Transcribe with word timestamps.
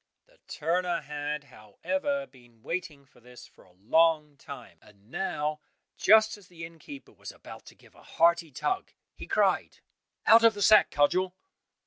The 0.25 0.39
turner 0.47 1.01
had, 1.01 1.43
however, 1.43 2.25
been 2.25 2.63
waiting 2.63 3.05
for 3.05 3.19
this 3.19 3.45
for 3.45 3.63
a 3.63 3.71
long 3.71 4.35
time, 4.35 4.79
and 4.81 5.11
now 5.11 5.59
just 5.95 6.37
as 6.37 6.47
the 6.47 6.65
inn 6.65 6.79
keeper 6.79 7.13
was 7.13 7.31
about 7.31 7.67
to 7.67 7.75
give 7.75 7.93
a 7.93 8.01
hearty 8.01 8.49
tug, 8.51 8.93
he 9.13 9.27
cried, 9.27 9.81
"Out 10.25 10.43
of 10.43 10.55
the 10.55 10.63
sack, 10.63 10.89
Cudgel!" 10.89 11.35